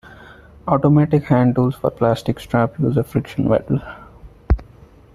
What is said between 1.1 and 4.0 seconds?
hand tools for plastic strap use a friction weld.